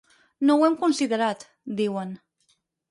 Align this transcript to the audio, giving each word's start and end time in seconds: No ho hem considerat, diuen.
No 0.49 0.55
ho 0.61 0.65
hem 0.69 0.79
considerat, 0.85 1.47
diuen. 1.83 2.19